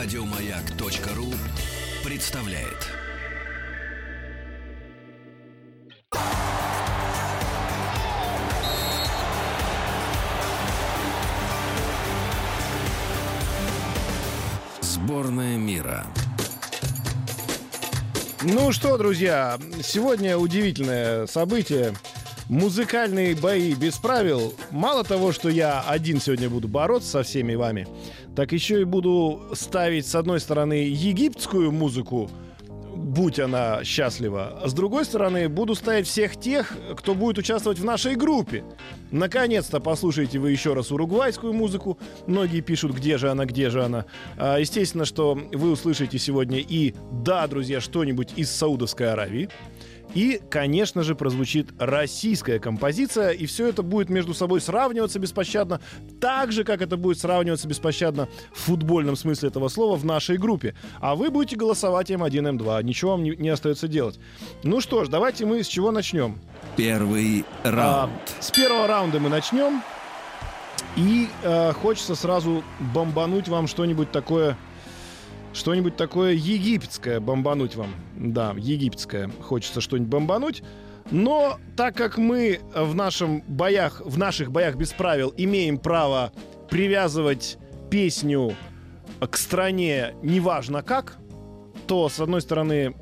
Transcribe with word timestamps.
Радиомаяк.ру 0.00 1.26
представляет. 2.04 2.86
Сборная 14.80 15.56
мира. 15.56 16.06
Ну 18.42 18.70
что, 18.70 18.96
друзья, 18.98 19.58
сегодня 19.82 20.38
удивительное 20.38 21.26
событие. 21.26 21.92
Музыкальные 22.48 23.34
бои 23.34 23.74
без 23.74 23.98
правил. 23.98 24.54
Мало 24.70 25.04
того, 25.04 25.32
что 25.32 25.50
я 25.50 25.82
один 25.82 26.18
сегодня 26.18 26.48
буду 26.48 26.66
бороться 26.66 27.10
со 27.10 27.22
всеми 27.22 27.54
вами, 27.54 27.86
так 28.38 28.52
еще 28.52 28.82
и 28.82 28.84
буду 28.84 29.48
ставить, 29.54 30.06
с 30.06 30.14
одной 30.14 30.38
стороны, 30.38 30.74
египетскую 30.74 31.72
музыку, 31.72 32.30
будь 32.94 33.40
она 33.40 33.82
счастлива. 33.82 34.60
А 34.62 34.68
с 34.68 34.72
другой 34.72 35.04
стороны, 35.06 35.48
буду 35.48 35.74
ставить 35.74 36.06
всех 36.06 36.36
тех, 36.36 36.72
кто 36.96 37.16
будет 37.16 37.38
участвовать 37.38 37.80
в 37.80 37.84
нашей 37.84 38.14
группе. 38.14 38.62
Наконец-то 39.10 39.80
послушайте 39.80 40.38
вы 40.38 40.52
еще 40.52 40.74
раз 40.74 40.92
уругвайскую 40.92 41.52
музыку. 41.52 41.98
Многие 42.28 42.60
пишут, 42.60 42.92
где 42.92 43.18
же 43.18 43.28
она, 43.28 43.44
где 43.44 43.70
же 43.70 43.82
она. 43.82 44.04
А, 44.36 44.58
естественно, 44.58 45.04
что 45.04 45.34
вы 45.34 45.72
услышите 45.72 46.16
сегодня 46.20 46.60
и, 46.60 46.94
да, 47.10 47.44
друзья, 47.48 47.80
что-нибудь 47.80 48.34
из 48.36 48.52
Саудовской 48.52 49.10
Аравии. 49.10 49.48
И, 50.14 50.40
конечно 50.50 51.02
же, 51.02 51.14
прозвучит 51.14 51.68
российская 51.78 52.58
композиция, 52.58 53.30
и 53.30 53.46
все 53.46 53.68
это 53.68 53.82
будет 53.82 54.08
между 54.08 54.34
собой 54.34 54.60
сравниваться 54.60 55.18
беспощадно, 55.18 55.80
так 56.20 56.52
же, 56.52 56.64
как 56.64 56.82
это 56.82 56.96
будет 56.96 57.18
сравниваться 57.18 57.68
беспощадно 57.68 58.28
в 58.52 58.58
футбольном 58.58 59.16
смысле 59.16 59.48
этого 59.50 59.68
слова 59.68 59.96
в 59.96 60.04
нашей 60.04 60.38
группе. 60.38 60.74
А 61.00 61.14
вы 61.14 61.30
будете 61.30 61.56
голосовать 61.56 62.10
М1, 62.10 62.58
М2. 62.58 62.82
Ничего 62.82 63.12
вам 63.12 63.22
не, 63.22 63.36
не 63.36 63.50
остается 63.50 63.88
делать. 63.88 64.18
Ну 64.62 64.80
что 64.80 65.04
ж, 65.04 65.08
давайте 65.08 65.44
мы 65.44 65.62
с 65.62 65.66
чего 65.66 65.90
начнем? 65.90 66.38
Первый 66.76 67.44
раунд. 67.62 68.12
А, 68.38 68.42
с 68.42 68.50
первого 68.50 68.86
раунда 68.86 69.20
мы 69.20 69.28
начнем. 69.28 69.82
И 70.96 71.28
э, 71.42 71.72
хочется 71.72 72.14
сразу 72.14 72.64
бомбануть 72.94 73.48
вам 73.48 73.68
что-нибудь 73.68 74.10
такое 74.10 74.56
что-нибудь 75.58 75.96
такое 75.96 76.32
египетское 76.32 77.20
бомбануть 77.20 77.76
вам. 77.76 77.94
Да, 78.16 78.54
египетское. 78.56 79.30
Хочется 79.42 79.80
что-нибудь 79.80 80.08
бомбануть. 80.08 80.62
Но 81.10 81.58
так 81.76 81.96
как 81.96 82.18
мы 82.18 82.60
в, 82.74 82.94
нашем 82.94 83.42
боях, 83.42 84.02
в 84.04 84.18
наших 84.18 84.52
боях 84.52 84.76
без 84.76 84.92
правил 84.92 85.32
имеем 85.36 85.78
право 85.78 86.32
привязывать 86.70 87.58
песню 87.90 88.54
к 89.20 89.36
стране 89.36 90.14
неважно 90.22 90.82
как, 90.82 91.16
то, 91.86 92.08
с 92.08 92.20
одной 92.20 92.42
стороны, 92.42 92.94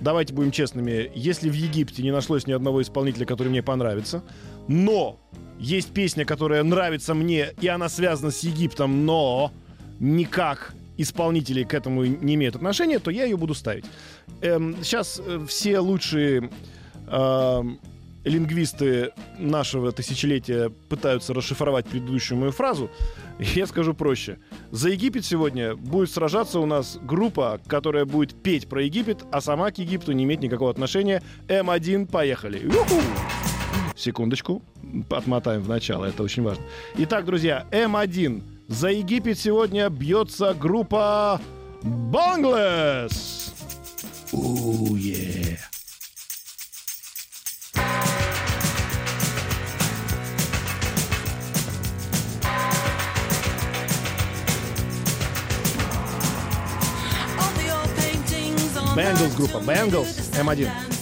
давайте 0.00 0.32
будем 0.32 0.50
честными, 0.50 1.10
если 1.14 1.50
в 1.50 1.54
Египте 1.54 2.02
не 2.02 2.10
нашлось 2.10 2.46
ни 2.46 2.52
одного 2.52 2.80
исполнителя, 2.82 3.26
который 3.26 3.48
мне 3.48 3.62
понравится, 3.62 4.24
но 4.66 5.20
есть 5.58 5.92
песня, 5.92 6.24
которая 6.24 6.62
нравится 6.62 7.14
мне, 7.14 7.50
и 7.60 7.68
она 7.68 7.88
связана 7.88 8.30
с 8.30 8.40
Египтом, 8.40 9.04
но 9.04 9.52
никак 10.00 10.74
исполнителей 10.96 11.64
к 11.64 11.74
этому 11.74 12.04
не 12.04 12.34
имеют 12.34 12.56
отношения, 12.56 12.98
то 12.98 13.10
я 13.10 13.24
ее 13.24 13.36
буду 13.36 13.54
ставить. 13.54 13.84
Эм, 14.40 14.76
сейчас 14.82 15.20
э, 15.24 15.44
все 15.48 15.78
лучшие 15.78 16.50
э, 17.06 17.62
лингвисты 18.24 19.12
нашего 19.38 19.92
тысячелетия 19.92 20.70
пытаются 20.88 21.34
расшифровать 21.34 21.86
предыдущую 21.86 22.38
мою 22.38 22.52
фразу. 22.52 22.90
Я 23.38 23.66
скажу 23.66 23.94
проще. 23.94 24.38
За 24.70 24.88
Египет 24.88 25.24
сегодня 25.24 25.76
будет 25.76 26.10
сражаться 26.10 26.58
у 26.58 26.66
нас 26.66 26.98
группа, 27.02 27.60
которая 27.66 28.04
будет 28.04 28.34
петь 28.42 28.68
про 28.68 28.82
Египет, 28.82 29.24
а 29.30 29.40
сама 29.40 29.70
к 29.70 29.78
Египту 29.78 30.12
не 30.12 30.24
имеет 30.24 30.42
никакого 30.42 30.70
отношения. 30.70 31.22
М1, 31.48 32.06
поехали. 32.06 32.58
Ю-ху! 32.58 33.00
Секундочку, 33.96 34.62
отмотаем 35.08 35.62
в 35.62 35.68
начало, 35.68 36.04
это 36.06 36.24
очень 36.24 36.42
важно. 36.42 36.64
Итак, 36.96 37.24
друзья, 37.24 37.64
М1 37.70 38.42
за 38.68 38.88
Египет 38.88 39.38
сегодня 39.38 39.88
бьется 39.88 40.54
группа 40.54 41.40
Банглес. 41.82 43.52
Ooh, 44.32 44.96
yeah. 44.96 45.58
Bangles 58.96 59.34
группа, 59.36 59.56
Bangles, 59.58 60.30
М1. 60.38 60.93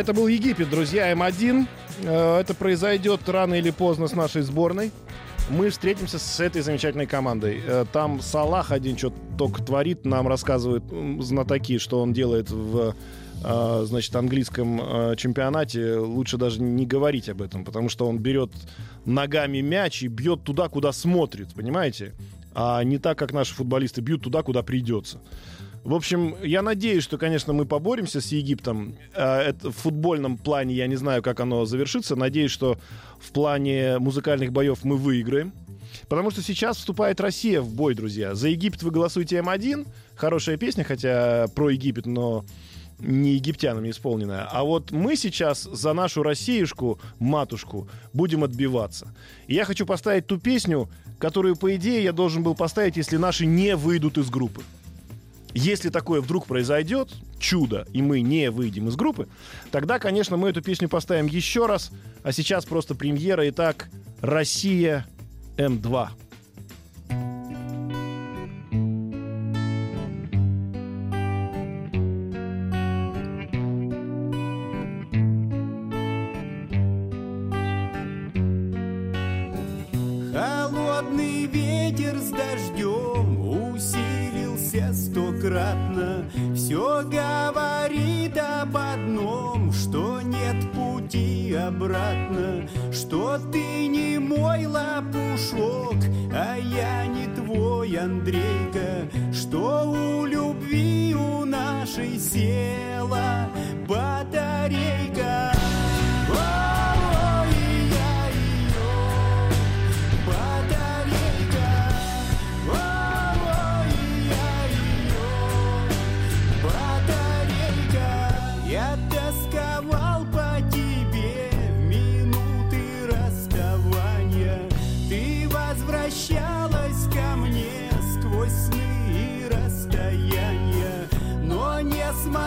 Это 0.00 0.14
был 0.14 0.26
Египет, 0.28 0.70
друзья, 0.70 1.12
М1. 1.12 1.66
Э, 2.04 2.38
Это 2.40 2.54
произойдет 2.54 3.28
рано 3.28 3.54
или 3.54 3.70
поздно 3.70 4.08
с 4.08 4.14
нашей 4.14 4.40
сборной. 4.40 4.92
Мы 5.50 5.68
встретимся 5.68 6.18
с 6.18 6.40
этой 6.40 6.62
замечательной 6.62 7.06
командой. 7.06 7.60
Э, 7.66 7.84
Там 7.92 8.20
Салах 8.22 8.72
один 8.72 8.96
что-то 8.96 9.16
только 9.36 9.62
творит, 9.62 10.06
нам 10.06 10.26
рассказывают 10.26 10.84
знатоки, 11.20 11.76
что 11.78 12.00
он 12.00 12.14
делает 12.14 12.50
в 12.50 12.94
э, 13.44 13.82
значит, 13.84 14.16
английском 14.16 15.16
чемпионате. 15.16 15.96
Лучше 15.96 16.38
даже 16.38 16.62
не 16.62 16.86
говорить 16.86 17.28
об 17.28 17.42
этом, 17.42 17.66
потому 17.66 17.90
что 17.90 18.08
он 18.08 18.18
берет 18.18 18.50
ногами 19.04 19.60
мяч 19.60 20.02
и 20.02 20.08
бьет 20.08 20.44
туда, 20.44 20.68
куда 20.68 20.92
смотрит, 20.92 21.52
понимаете? 21.54 22.14
А 22.54 22.82
не 22.84 22.96
так, 22.98 23.18
как 23.18 23.32
наши 23.32 23.54
футболисты 23.54 24.00
бьют 24.00 24.22
туда, 24.22 24.42
куда 24.42 24.62
придется. 24.62 25.18
В 25.84 25.94
общем, 25.94 26.36
я 26.42 26.60
надеюсь, 26.60 27.02
что, 27.02 27.16
конечно, 27.16 27.52
мы 27.52 27.64
поборемся 27.64 28.20
с 28.20 28.32
Египтом. 28.32 28.96
Э, 29.14 29.38
Это 29.48 29.70
в 29.70 29.76
футбольном 29.76 30.36
плане 30.36 30.74
я 30.74 30.86
не 30.86 30.96
знаю, 30.96 31.22
как 31.22 31.40
оно 31.40 31.64
завершится. 31.64 32.16
Надеюсь, 32.16 32.50
что 32.50 32.78
в 33.18 33.32
плане 33.32 33.98
музыкальных 33.98 34.52
боев 34.52 34.84
мы 34.84 34.96
выиграем. 34.96 35.52
Потому 36.08 36.30
что 36.30 36.42
сейчас 36.42 36.76
вступает 36.76 37.20
Россия 37.20 37.60
в 37.60 37.74
бой, 37.74 37.94
друзья. 37.94 38.34
За 38.34 38.48
Египет 38.48 38.82
вы 38.82 38.90
голосуете 38.90 39.36
М1. 39.38 39.88
Хорошая 40.16 40.56
песня, 40.56 40.84
хотя 40.84 41.46
про 41.54 41.70
Египет, 41.70 42.06
но 42.06 42.44
не 42.98 43.32
египтянами 43.32 43.90
исполненная. 43.90 44.46
А 44.50 44.62
вот 44.62 44.90
мы 44.90 45.16
сейчас 45.16 45.62
за 45.62 45.94
нашу 45.94 46.22
Россиюшку, 46.22 47.00
матушку, 47.18 47.88
будем 48.12 48.44
отбиваться. 48.44 49.14
И 49.46 49.54
я 49.54 49.64
хочу 49.64 49.86
поставить 49.86 50.26
ту 50.26 50.38
песню, 50.38 50.88
которую, 51.18 51.56
по 51.56 51.74
идее, 51.74 52.04
я 52.04 52.12
должен 52.12 52.42
был 52.42 52.54
поставить, 52.54 52.98
если 52.98 53.16
наши 53.16 53.46
не 53.46 53.74
выйдут 53.74 54.18
из 54.18 54.28
группы. 54.28 54.62
Если 55.54 55.88
такое 55.88 56.20
вдруг 56.20 56.46
произойдет, 56.46 57.10
чудо, 57.38 57.86
и 57.92 58.02
мы 58.02 58.20
не 58.20 58.50
выйдем 58.50 58.88
из 58.88 58.96
группы, 58.96 59.28
тогда, 59.70 59.98
конечно, 59.98 60.36
мы 60.36 60.50
эту 60.50 60.62
песню 60.62 60.88
поставим 60.88 61.26
еще 61.26 61.66
раз. 61.66 61.90
А 62.22 62.32
сейчас 62.32 62.64
просто 62.64 62.94
премьера. 62.94 63.48
Итак, 63.48 63.88
Россия 64.20 65.06
М2. 65.56 66.08
Обратно, 91.70 92.68
что 92.92 93.38
ты 93.52 93.86
не 93.86 94.18
мой 94.18 94.66
лопушок, 94.66 95.98
а 96.32 96.56
я 96.56 97.06
не 97.06 97.26
твой 97.34 97.96
Андрейка, 97.96 99.08
что 99.32 99.84
у 99.88 100.26
любви 100.26 101.14
у 101.14 101.44
нашей 101.44 102.18
села 102.18 103.48
батарейка. 103.88 104.19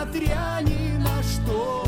Несмотря 0.04 0.58
ни 0.60 0.96
на 0.98 1.22
что, 1.22 1.83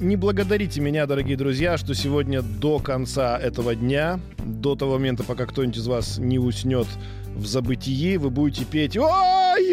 не 0.00 0.16
благодарите 0.16 0.80
меня, 0.80 1.06
дорогие 1.06 1.36
друзья, 1.36 1.76
что 1.76 1.94
сегодня 1.94 2.42
до 2.42 2.78
конца 2.78 3.38
этого 3.38 3.74
дня, 3.74 4.20
до 4.38 4.74
того 4.76 4.92
момента, 4.94 5.24
пока 5.24 5.46
кто-нибудь 5.46 5.76
из 5.76 5.86
вас 5.86 6.18
не 6.18 6.38
уснет, 6.38 6.86
в 7.34 7.46
забытие 7.46 8.18
вы 8.18 8.30
будете 8.30 8.64
петь 8.64 8.96
«Ой-ой-ой-ой, 8.96 9.70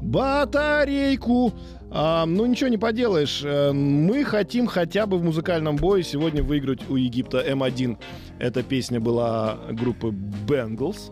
батарейку». 0.00 1.52
А, 1.92 2.24
ну, 2.24 2.46
ничего 2.46 2.68
не 2.68 2.78
поделаешь. 2.78 3.42
Э, 3.42 3.72
Мы 3.72 4.22
хотим 4.24 4.68
хотя 4.68 5.06
бы 5.06 5.18
в 5.18 5.24
музыкальном 5.24 5.74
бое 5.74 6.04
сегодня 6.04 6.40
выиграть 6.40 6.88
у 6.88 6.94
Египта 6.94 7.44
М1. 7.44 7.98
Эта 8.38 8.62
песня 8.62 9.00
была 9.00 9.58
группы 9.72 10.14
Bengals. 10.46 11.10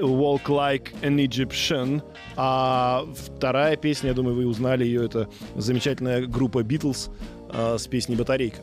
Walk 0.00 0.46
Like 0.46 0.92
an 1.02 1.18
Egyptian. 1.18 2.02
А 2.36 3.04
вторая 3.14 3.76
песня, 3.76 4.08
я 4.08 4.14
думаю, 4.14 4.36
вы 4.36 4.46
узнали 4.46 4.84
ее, 4.84 5.04
это 5.04 5.28
замечательная 5.56 6.26
группа 6.26 6.62
Beatles 6.62 7.10
а, 7.50 7.76
с 7.78 7.86
песней 7.86 8.16
«Батарейка». 8.16 8.58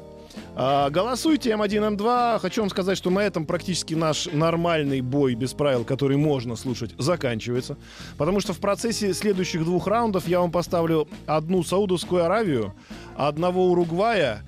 А, 0.55 0.89
голосуйте 0.89 1.51
М1, 1.51 1.97
М2. 1.97 2.39
Хочу 2.39 2.61
вам 2.61 2.69
сказать, 2.69 2.97
что 2.97 3.09
на 3.09 3.19
этом 3.19 3.45
практически 3.45 3.93
наш 3.93 4.27
нормальный 4.31 5.01
бой 5.01 5.35
без 5.35 5.53
правил, 5.53 5.83
который 5.83 6.17
можно 6.17 6.55
слушать, 6.55 6.91
заканчивается. 6.97 7.77
Потому 8.17 8.39
что 8.39 8.53
в 8.53 8.59
процессе 8.59 9.13
следующих 9.13 9.63
двух 9.63 9.87
раундов 9.87 10.27
я 10.27 10.39
вам 10.39 10.51
поставлю 10.51 11.07
одну 11.25 11.63
Саудовскую 11.63 12.23
Аравию, 12.23 12.73
одного 13.17 13.69
Уругвая 13.69 14.43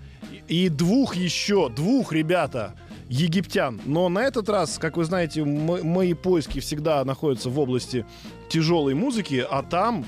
и 0.48 0.70
двух 0.70 1.16
еще, 1.16 1.70
двух, 1.70 2.14
ребята, 2.14 2.76
египтян. 3.10 3.80
Но 3.86 4.10
на 4.10 4.20
этот 4.24 4.50
раз, 4.50 4.78
как 4.78 4.98
вы 4.98 5.06
знаете, 5.06 5.44
мо- 5.44 5.84
мои 5.84 6.14
поиски 6.14 6.60
всегда 6.60 7.04
находятся 7.06 7.50
в 7.50 7.60
области 7.60 8.06
тяжелой 8.50 8.94
музыки, 8.94 9.46
а 9.50 9.64
там 9.64 10.06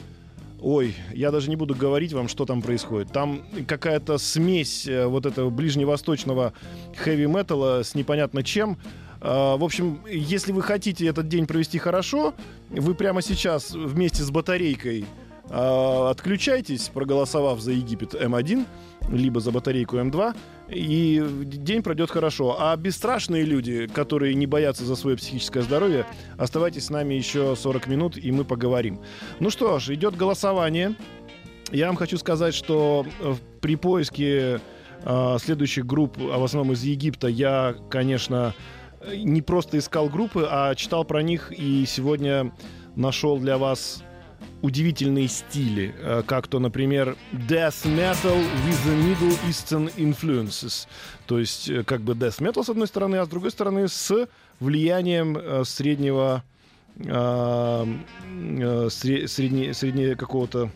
Ой, 0.61 0.93
я 1.13 1.31
даже 1.31 1.49
не 1.49 1.55
буду 1.55 1.73
говорить 1.73 2.11
вам, 2.11 2.27
что 2.27 2.43
там 2.45 2.61
происходит. 2.61 3.13
Там 3.13 3.43
какая-то 3.65 4.17
смесь 4.17 4.85
э, 4.87 5.05
вот 5.05 5.25
этого 5.25 5.49
ближневосточного 5.49 6.51
хэви-металла 6.97 7.83
с 7.83 7.95
непонятно 7.95 8.43
чем. 8.43 8.77
А, 9.21 9.55
В 9.55 9.63
общем, 9.63 10.01
если 10.11 10.51
вы 10.51 10.61
хотите 10.61 11.07
этот 11.07 11.29
день 11.29 11.47
провести 11.47 11.77
хорошо, 11.77 12.33
вы 12.71 12.93
прямо 12.93 13.21
сейчас 13.21 13.71
вместе 13.71 14.21
с 14.21 14.31
батарейкой 14.31 15.05
а, 15.49 16.09
отключайтесь, 16.11 16.89
проголосовав 16.93 17.61
за 17.61 17.71
Египет 17.71 18.13
М1, 18.13 18.65
либо 19.13 19.39
за 19.39 19.51
батарейку 19.51 19.95
М2, 19.95 20.35
и 20.71 21.23
день 21.43 21.83
пройдет 21.83 22.11
хорошо. 22.11 22.57
А 22.59 22.75
бесстрашные 22.75 23.43
люди, 23.43 23.87
которые 23.87 24.35
не 24.35 24.47
боятся 24.47 24.85
за 24.85 24.95
свое 24.95 25.17
психическое 25.17 25.61
здоровье, 25.61 26.05
оставайтесь 26.37 26.85
с 26.85 26.89
нами 26.89 27.15
еще 27.15 27.55
40 27.55 27.87
минут, 27.87 28.17
и 28.17 28.31
мы 28.31 28.45
поговорим. 28.45 28.99
Ну 29.39 29.49
что 29.49 29.79
ж, 29.79 29.89
идет 29.89 30.15
голосование. 30.15 30.95
Я 31.71 31.87
вам 31.87 31.95
хочу 31.95 32.17
сказать, 32.17 32.53
что 32.53 33.05
э, 33.19 33.35
при 33.61 33.75
поиске 33.75 34.59
э, 35.03 35.37
следующих 35.39 35.85
групп, 35.85 36.17
а 36.17 36.39
в 36.39 36.43
основном 36.43 36.73
из 36.73 36.83
Египта, 36.83 37.27
я, 37.27 37.75
конечно, 37.89 38.55
э, 39.01 39.17
не 39.17 39.41
просто 39.41 39.77
искал 39.77 40.09
группы, 40.09 40.47
а 40.49 40.73
читал 40.75 41.05
про 41.05 41.21
них 41.21 41.51
и 41.51 41.85
сегодня 41.85 42.51
нашел 42.95 43.37
для 43.37 43.57
вас 43.57 44.03
удивительные 44.61 45.27
стили, 45.27 45.93
э, 45.97 46.23
как 46.25 46.47
то, 46.47 46.59
например, 46.59 47.15
death 47.31 47.85
metal 47.85 48.37
with 48.65 48.79
the 48.85 48.95
Middle 49.03 49.37
Eastern 49.47 49.89
influences. 49.95 50.87
То 51.25 51.39
есть, 51.39 51.69
э, 51.69 51.83
как 51.83 52.01
бы 52.01 52.13
death 52.13 52.39
metal 52.39 52.63
с 52.63 52.69
одной 52.69 52.87
стороны, 52.87 53.17
а 53.17 53.25
с 53.25 53.29
другой 53.29 53.51
стороны 53.51 53.87
с 53.87 54.27
влиянием 54.59 55.37
э, 55.37 55.63
среднего 55.65 56.43
сре- 56.97 57.87
средне- 58.89 59.73
средне 59.73 60.15
какого-то 60.15 60.69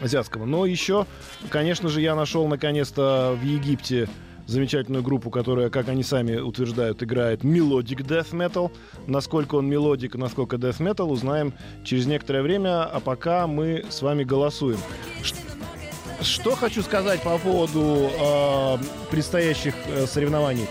азиатского. 0.00 0.46
Но 0.46 0.64
еще, 0.64 1.06
конечно 1.50 1.90
же, 1.90 2.00
я 2.00 2.14
нашел 2.14 2.46
наконец-то 2.48 3.36
в 3.38 3.44
Египте 3.44 4.08
замечательную 4.46 5.02
группу, 5.02 5.30
которая, 5.30 5.70
как 5.70 5.88
они 5.88 6.02
сами 6.02 6.36
утверждают, 6.36 7.02
играет 7.02 7.44
melodic 7.44 8.00
death 8.00 8.32
metal. 8.32 8.70
Насколько 9.06 9.56
он 9.56 9.68
melodic, 9.68 10.14
насколько 10.14 10.56
death 10.56 10.78
metal, 10.78 11.06
узнаем 11.06 11.52
через 11.84 12.06
некоторое 12.06 12.42
время. 12.42 12.84
А 12.84 13.00
пока 13.00 13.46
мы 13.46 13.84
с 13.90 14.02
вами 14.02 14.24
голосуем. 14.24 14.78
Что 16.22 16.56
хочу 16.56 16.82
сказать 16.82 17.22
по 17.22 17.36
поводу 17.38 18.10
э, 18.18 18.78
предстоящих 19.10 19.74
э, 19.88 20.06
соревнований. 20.06 20.66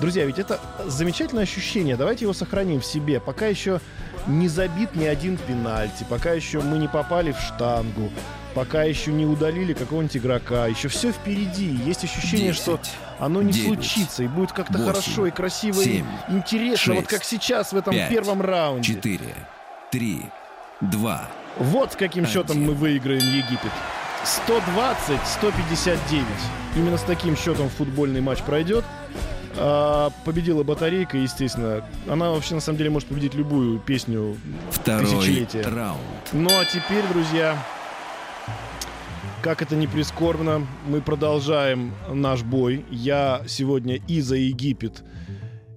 Друзья, 0.00 0.24
ведь 0.24 0.38
это 0.38 0.60
замечательное 0.86 1.44
ощущение. 1.44 1.96
Давайте 1.96 2.24
его 2.24 2.32
сохраним 2.32 2.80
в 2.80 2.84
себе. 2.84 3.20
Пока 3.20 3.46
еще 3.46 3.80
не 4.26 4.48
забит 4.48 4.94
ни 4.94 5.04
один 5.04 5.36
пенальти, 5.36 6.04
пока 6.08 6.32
еще 6.32 6.60
мы 6.60 6.78
не 6.78 6.88
попали 6.88 7.32
в 7.32 7.38
штангу, 7.38 8.10
пока 8.54 8.84
еще 8.84 9.12
не 9.12 9.26
удалили 9.26 9.72
какого-нибудь 9.72 10.16
игрока. 10.16 10.66
Еще 10.66 10.88
все 10.88 11.12
впереди. 11.12 11.70
Есть 11.86 12.04
ощущение, 12.04 12.52
что 12.52 12.78
Десять, 12.78 12.92
оно 13.24 13.40
не 13.42 13.52
девять, 13.52 13.84
случится 13.84 14.22
и 14.24 14.28
будет 14.28 14.52
как-то 14.52 14.78
восемь, 14.78 14.86
хорошо 14.86 15.26
и 15.26 15.30
красиво 15.30 15.80
и 15.80 15.84
семь, 15.84 16.06
интересно, 16.28 16.94
вот 16.94 17.02
шесть, 17.02 17.10
как 17.10 17.24
сейчас 17.24 17.72
в 17.72 17.76
этом 17.76 17.94
пять, 17.94 18.08
первом 18.10 18.42
раунде. 18.42 18.94
Четыре, 18.94 19.34
три, 19.90 20.22
два. 20.80 21.28
Вот 21.58 21.92
с 21.92 21.96
каким 21.96 22.26
счетом 22.26 22.56
Один. 22.56 22.68
мы 22.68 22.74
выиграем 22.74 23.20
Египет. 23.20 23.70
120-159. 24.46 26.24
Именно 26.76 26.96
с 26.96 27.02
таким 27.02 27.36
счетом 27.36 27.68
футбольный 27.68 28.20
матч 28.20 28.40
пройдет. 28.40 28.84
А, 29.56 30.10
победила 30.24 30.62
батарейка, 30.62 31.18
естественно. 31.18 31.84
Она 32.08 32.30
вообще 32.30 32.54
на 32.54 32.60
самом 32.60 32.78
деле 32.78 32.90
может 32.90 33.08
победить 33.08 33.34
любую 33.34 33.78
песню 33.80 34.36
Второй 34.70 35.06
Тысячелетие. 35.06 35.62
раунд. 35.64 36.00
Ну 36.32 36.48
а 36.58 36.64
теперь, 36.64 37.04
друзья, 37.12 37.56
как 39.42 39.60
это 39.60 39.74
не 39.74 39.88
прискорбно, 39.88 40.66
мы 40.86 41.00
продолжаем 41.00 41.92
наш 42.08 42.42
бой. 42.42 42.84
Я 42.90 43.42
сегодня 43.48 43.96
и 44.06 44.20
за 44.20 44.36
Египет, 44.36 45.02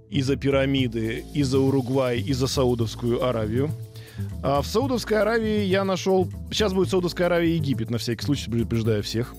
и 0.10 0.22
за 0.22 0.36
пирамиды, 0.36 1.26
и 1.34 1.42
за 1.42 1.60
Уругвай, 1.60 2.20
и 2.20 2.32
за 2.34 2.46
Саудовскую 2.46 3.24
Аравию. 3.26 3.72
А 4.44 4.62
в 4.62 4.68
Саудовской 4.68 5.20
Аравии 5.20 5.64
я 5.64 5.84
нашел... 5.84 6.30
Сейчас 6.52 6.74
будет 6.74 6.90
Саудовская 6.90 7.26
Аравия 7.26 7.54
и 7.54 7.56
Египет, 7.56 7.90
на 7.90 7.98
всякий 7.98 8.24
случай, 8.24 8.52
предупреждаю 8.52 9.02
всех. 9.02 9.34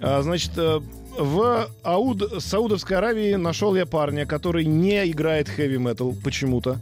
А, 0.00 0.20
значит, 0.22 0.50
э, 0.56 0.80
в 1.16 1.70
Ауд... 1.84 2.42
Саудовской 2.42 2.96
Аравии 2.96 3.34
нашел 3.36 3.76
я 3.76 3.86
парня, 3.86 4.26
который 4.26 4.64
не 4.64 5.08
играет 5.08 5.48
хэви-метал 5.48 6.16
почему-то. 6.22 6.78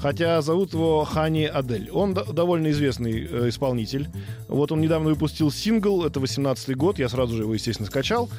Хотя 0.00 0.40
зовут 0.42 0.72
его 0.74 1.04
Хани 1.04 1.44
Адель. 1.44 1.90
Он 1.90 2.14
до- 2.14 2.32
довольно 2.32 2.70
известный 2.70 3.26
э, 3.28 3.48
исполнитель. 3.48 4.08
Вот 4.46 4.70
он 4.70 4.80
недавно 4.80 5.08
выпустил 5.10 5.50
сингл, 5.50 6.04
это 6.04 6.20
18-й 6.20 6.74
год, 6.74 6.98
я 6.98 7.08
сразу 7.08 7.34
же 7.36 7.42
его, 7.42 7.54
естественно, 7.54 7.86
скачал. 7.88 8.30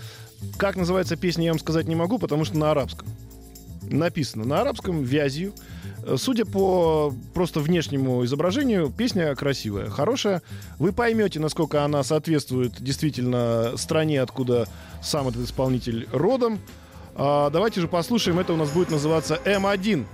Как 0.58 0.78
называется 0.78 1.18
песня, 1.18 1.46
я 1.46 1.52
вам 1.52 1.60
сказать 1.60 1.88
не 1.88 1.96
могу, 1.96 2.18
потому 2.18 2.46
что 2.46 2.58
на 2.58 2.72
арабском. 2.72 3.10
Написано 3.90 4.46
на 4.46 4.62
арабском, 4.62 5.04
вязью. 5.04 5.54
Э, 6.06 6.16
Судя 6.18 6.46
по 6.46 7.14
просто 7.34 7.60
внешнему 7.60 8.24
изображению, 8.24 8.90
песня 8.90 9.36
красивая, 9.36 9.90
хорошая. 9.90 10.42
Вы 10.78 10.94
поймете, 10.94 11.42
насколько 11.42 11.84
она 11.84 12.04
соответствует 12.04 12.82
действительно 12.82 13.74
стране, 13.76 14.22
откуда 14.22 14.66
сам 15.02 15.28
этот 15.28 15.44
исполнитель 15.44 16.08
родом. 16.14 16.60
А, 17.16 17.50
давайте 17.50 17.82
же 17.82 17.90
послушаем, 17.90 18.40
это 18.40 18.54
у 18.54 18.56
нас 18.56 18.70
будет 18.70 18.92
называться 18.92 19.38
М1. 19.44 20.06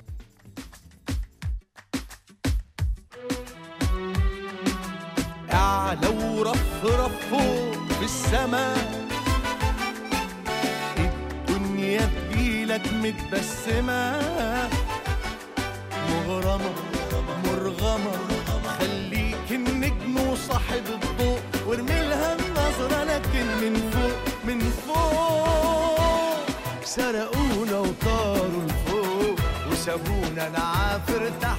اعلى 5.65 6.07
ورفرف 6.07 7.12
فوق 7.31 7.88
في 8.00 8.05
السماء 8.05 8.77
الدنيا 10.98 12.10
تجيلك 12.15 12.93
متبسمة. 12.93 14.01
مغرمة 16.10 16.72
مرغمة 17.45 18.15
خليك 18.79 19.48
النجم 19.51 20.29
وصاحب 20.29 20.86
الضوء 20.98 21.39
وارمي 21.67 22.00
لها 22.10 22.38
النظرة 22.39 23.03
لكن 23.03 23.45
من 23.62 23.74
فوق 23.93 24.19
من 24.48 24.60
فوق. 24.88 26.45
سرقونا 26.84 27.79
وطاروا 27.79 28.63
لفوق 28.67 29.39
وسابونا 29.72 30.50
نعافر 30.50 31.31
تحت 31.41 31.54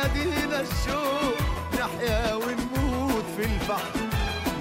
مهما 0.00 0.24
ينادينا 0.24 0.60
الشوق 0.60 1.36
نحيا 1.72 2.34
ونموت 2.34 3.24
في 3.36 3.44
البحر. 3.44 3.90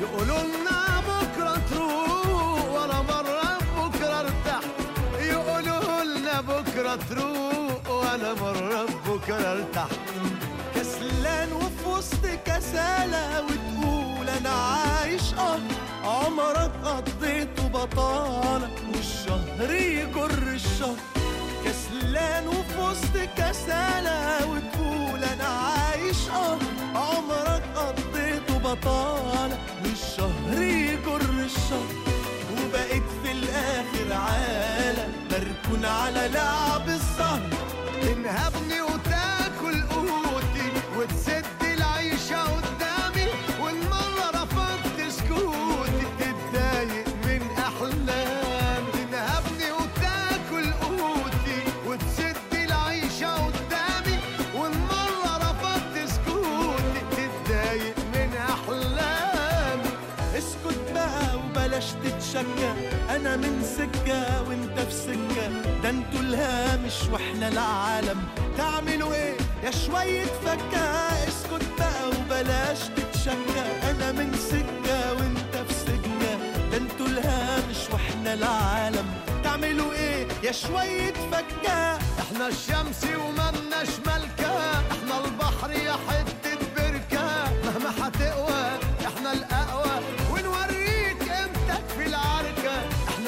يقولوا 0.01 0.43
لنا 0.43 0.99
بكرة 0.99 1.61
تروح 1.71 2.65
ولا 2.73 3.01
مرة 3.01 3.57
بكرة 3.77 4.19
ارتاح. 4.19 4.61
يقولوا 5.19 6.03
لنا 6.03 6.41
بكرة 6.41 6.95
تروح 7.09 7.89
ولا 7.89 8.33
مرة 8.33 8.85
بكرة 9.07 9.51
ارتاح. 9.51 9.87
كسلان 10.75 11.53
وفي 11.53 11.89
وسط 11.89 12.25
كسالة 12.45 13.43
وتقول 13.43 14.29
أنا 14.29 14.49
عايش 14.49 15.33
أه 15.33 15.59
عمرك 16.03 16.71
قضيته 16.83 17.67
بطالة 17.67 18.69
والشهر 18.93 19.71
يجر 19.73 20.53
الشهر. 20.53 20.95
زعلان 22.09 22.47
وفي 22.47 22.79
وسط 22.79 23.17
كسالة 23.37 24.47
وتقول 24.47 25.23
أنا 25.23 25.43
عايش 25.43 26.29
قمر 26.29 26.59
عمرك 26.95 27.63
قضيته 27.75 28.57
بطالة 28.57 29.57
والشهر 29.83 30.61
يجر 30.61 31.21
الشهر. 31.45 31.93
وبقيت 32.51 33.03
في 33.23 33.31
الآخر 33.31 34.13
عالم 34.13 35.13
مركون 35.31 35.85
على 35.85 36.29
لعب 36.33 36.89
السهر. 36.89 37.49
تنهبني 38.01 38.81
وتاكل 38.81 39.81
قوتي 39.81 40.67
وتسيبني 40.97 41.38
أنا 63.19 63.35
من 63.37 63.63
سكة 63.77 64.41
وأنت 64.49 64.79
في 64.79 64.91
سكة. 64.93 65.47
ده 65.83 65.89
أنتوا 65.89 66.19
الهامش 66.19 66.93
وإحنا 67.11 67.47
العالم. 67.47 68.23
تعملوا 68.57 69.13
إيه؟ 69.13 69.37
يا 69.63 69.71
شوية 69.71 70.25
فكة. 70.25 70.85
اسكت 71.27 71.65
بقى 71.79 72.07
وبلاش 72.09 72.77
تتشجع 72.95 73.65
أنا 73.91 74.11
من 74.11 74.33
سكة 74.33 75.13
وأنت 75.13 75.55
في 75.67 75.73
سكة. 75.73 76.37
ده 76.71 76.77
أنتوا 76.77 77.05
الهامش 77.05 77.77
وإحنا 77.93 78.33
العالم. 78.33 79.05
تعملوا 79.43 79.93
إيه؟ 79.93 80.27
يا 80.43 80.51
شوية 80.51 81.13
فكة. 81.31 81.95
إحنا 82.19 82.47
الشمس 82.47 83.03
وملناش 83.03 83.89
ملكة. 84.05 84.71
إحنا 84.91 85.25
البحر 85.25 85.71
يا 85.71 85.93
حتة 86.07 86.57
بركة. 86.77 87.51
مهما 87.65 88.07
هتقوى 88.07 88.58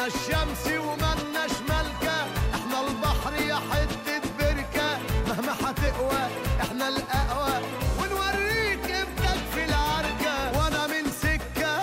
إحنا 0.01 0.08
الشمس 0.15 0.65
وملناش 0.67 1.51
ملكة 1.70 2.17
إحنا 2.55 2.81
البحر 2.88 3.34
يا 3.41 3.55
حتة 3.55 4.22
بركة. 4.39 4.98
مهما 5.27 5.53
هتقوى 5.53 6.22
إحنا 6.62 6.88
الأقوى. 6.88 7.62
ونوريك 8.00 8.79
قيمتك 8.86 9.41
في 9.53 9.65
العركة. 9.65 10.58
وأنا 10.58 10.88
من 10.88 11.05
سكة 11.22 11.75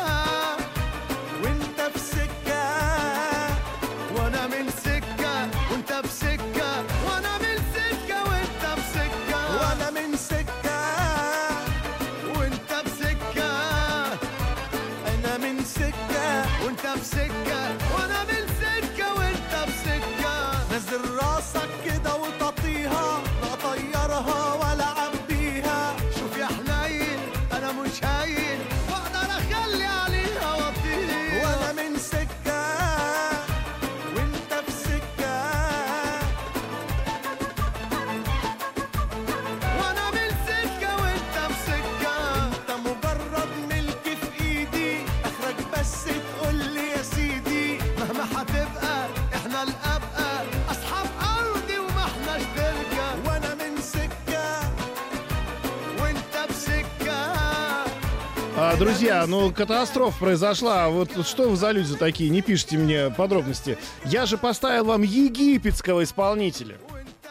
وإنت 1.43 1.81
في 1.95 1.99
سكة. 1.99 2.65
وأنا 4.17 4.47
من 4.47 4.71
سكة 4.85 5.49
وإنت 5.71 5.93
في 5.93 6.09
سكة. 6.09 6.71
وأنا 7.07 7.39
من 7.39 7.57
سكة 7.75 8.23
وإنت 8.25 8.65
في 8.81 8.83
سكة. 8.95 9.41
وأنا 9.61 9.91
من 9.91 10.17
سكة 10.17 10.81
وإنت 12.39 12.73
بسكة 12.87 13.51
أنا 15.15 15.37
من 15.39 15.65
سكة 15.65 16.47
وإنت 16.65 16.87
بسكة 17.01 17.38
друзья, 58.79 59.27
ну 59.27 59.53
катастрофа 59.53 60.19
произошла. 60.19 60.89
Вот 60.89 61.11
что 61.27 61.49
вы 61.49 61.57
за 61.57 61.73
люди 61.73 61.97
такие? 61.97 62.31
Не 62.31 62.43
пишите 62.43 62.79
мне 62.79 63.11
подробности. 63.11 63.77
Я 64.05 64.25
же 64.25 64.39
поставил 64.39 64.85
вам 64.85 65.03
египетского 65.03 66.05
исполнителя. 66.05 66.77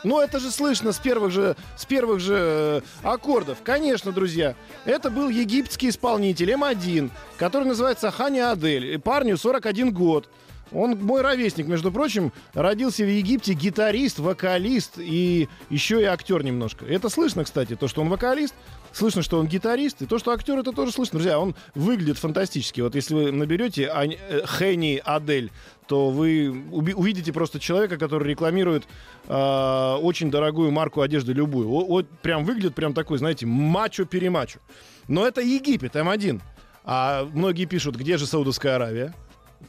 Ну, 0.04 0.20
это 0.20 0.40
же 0.40 0.52
слышно 0.52 0.92
с 0.92 1.00
первых 1.00 1.32
же, 1.32 1.56
с 1.76 1.86
первых 1.86 2.20
же 2.20 2.36
э, 2.38 2.82
аккордов. 3.02 3.58
Конечно, 3.64 4.12
друзья, 4.12 4.56
это 4.86 5.10
был 5.10 5.30
египетский 5.30 5.90
исполнитель 5.90 6.52
М1, 6.52 7.10
который 7.38 7.68
называется 7.68 8.12
Хани 8.12 8.40
Адель. 8.40 8.94
И 8.94 8.98
парню 8.98 9.38
41 9.38 9.92
год. 9.92 10.30
Он 10.72 10.98
мой 10.98 11.22
ровесник, 11.22 11.68
между 11.68 11.92
прочим, 11.92 12.32
родился 12.54 13.04
в 13.04 13.10
Египте 13.10 13.54
гитарист, 13.54 14.20
вокалист 14.20 14.94
и 14.98 15.48
еще 15.70 16.02
и 16.02 16.06
актер 16.06 16.44
немножко. 16.44 16.86
Это 16.86 17.10
слышно, 17.10 17.44
кстати, 17.44 17.76
то, 17.76 17.88
что 17.88 18.02
он 18.02 18.10
вокалист, 18.10 18.54
слышно, 18.92 19.22
что 19.22 19.40
он 19.40 19.48
гитарист, 19.48 20.02
и 20.02 20.06
то, 20.06 20.18
что 20.20 20.32
актер, 20.32 20.58
это 20.58 20.72
тоже 20.72 20.92
слышно. 20.92 21.20
Друзья, 21.20 21.40
он 21.40 21.56
выглядит 21.76 22.18
фантастически. 22.18 22.82
Вот 22.82 22.96
если 22.96 23.14
вы 23.14 23.32
наберете 23.32 23.90
Ань- 23.90 24.18
э, 24.30 24.42
Хенни 24.46 25.02
Адель, 25.04 25.52
то 25.88 26.10
вы 26.10 26.50
увидите 26.72 27.32
просто 27.32 27.60
человека, 27.60 27.98
который 27.98 28.28
рекламирует 28.30 28.84
э, 29.28 29.96
очень 30.02 30.30
дорогую 30.30 30.72
марку 30.72 31.02
одежды 31.02 31.32
любую. 31.32 31.70
Вот 31.70 32.10
прям 32.22 32.44
выглядит 32.44 32.76
прям 32.76 32.94
такой, 32.94 33.18
знаете, 33.20 33.46
мачо-перемачо. 33.46 34.60
Но 35.08 35.26
это 35.26 35.40
Египет, 35.42 35.96
М1. 35.96 36.42
А 36.84 37.26
многие 37.34 37.66
пишут, 37.66 37.96
где 37.96 38.18
же 38.18 38.26
Саудовская 38.26 38.76
Аравия? 38.76 39.14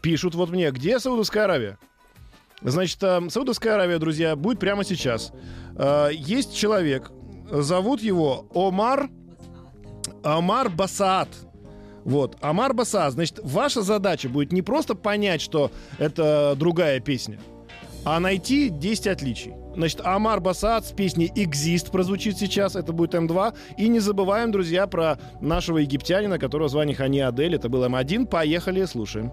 Пишут 0.01 0.35
вот 0.35 0.51
мне, 0.51 0.71
где 0.71 0.99
Саудовская 0.99 1.45
Аравия? 1.45 1.79
Значит, 2.63 3.03
э, 3.03 3.21
Саудовская 3.31 3.75
Аравия, 3.75 3.99
друзья, 3.99 4.37
будет 4.37 4.59
прямо 4.59 4.85
сейчас. 4.85 5.33
Э, 5.77 6.09
Есть 6.13 6.57
человек, 6.57 7.11
зовут 7.51 8.01
его 8.01 8.47
Омар, 8.55 9.11
Омар 10.23 10.69
Басаад. 10.69 11.29
Вот, 12.05 12.37
Омар 12.41 12.75
Басаад. 12.75 13.13
Значит, 13.13 13.41
ваша 13.43 13.83
задача 13.83 14.29
будет 14.29 14.53
не 14.53 14.63
просто 14.63 14.95
понять, 14.95 15.41
что 15.41 15.71
это 15.99 16.55
другая 16.57 17.01
песня, 17.01 17.39
а 18.05 18.19
найти 18.19 18.71
10 18.71 19.07
отличий. 19.09 19.53
Значит, 19.79 20.01
Омар 20.05 20.41
Басаад 20.41 20.85
с 20.87 20.91
песней 20.91 21.31
«Exist» 21.37 21.93
прозвучит 21.93 22.37
сейчас, 22.37 22.75
это 22.75 22.93
будет 22.93 23.15
М2. 23.15 23.55
И 23.77 23.87
не 23.87 24.01
забываем, 24.01 24.51
друзья, 24.51 24.89
про 24.89 25.21
нашего 25.41 25.79
египтянина, 25.79 26.41
которого 26.41 26.69
звали 26.69 26.93
Хани 26.93 27.21
Адель. 27.21 27.55
Это 27.55 27.69
был 27.69 27.85
М1. 27.85 28.27
Поехали, 28.27 28.85
слушаем. 28.87 29.31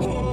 Слушаем. 0.00 0.31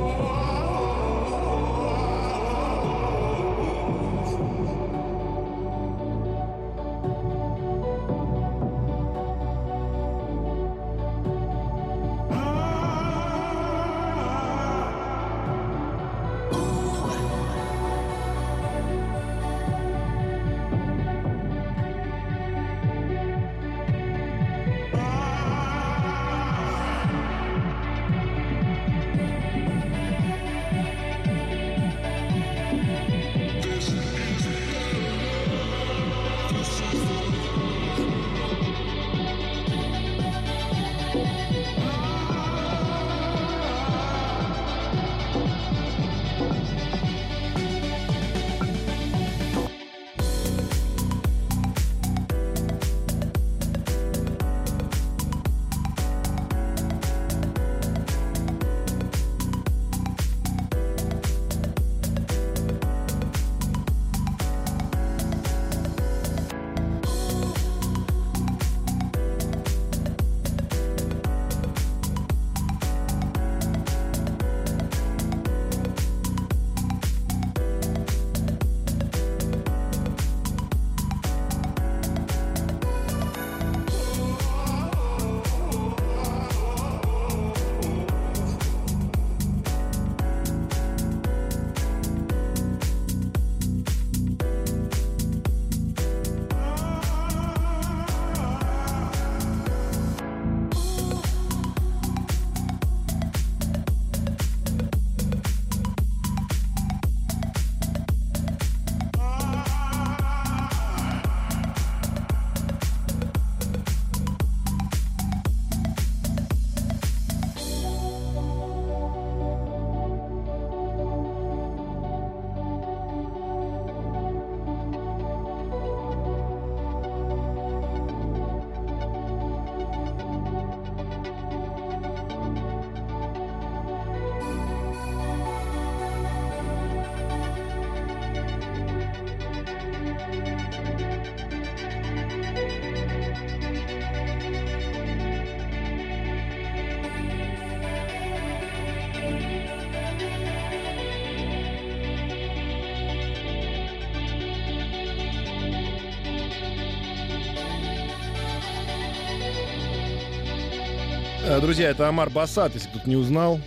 Друзья, 161.61 161.89
это 161.89 162.07
Омар 162.07 162.29
Басаад, 162.29 162.73
если 162.73 162.87
кто-то 162.87 163.09
не 163.09 163.17
узнал, 163.17 163.59